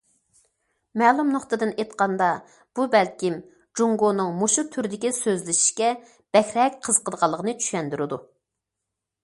[1.01, 2.29] مەلۇم نۇقتىدىن ئېيتقاندا
[2.79, 3.35] بۇ بەلكىم
[3.81, 5.93] جۇڭگونىڭ مۇشۇ تۈردىكى سۆزلىشىشكە
[6.37, 8.23] بەكرەك قىزىقىدىغانلىقىنى چۈشەندۈرىدۇ.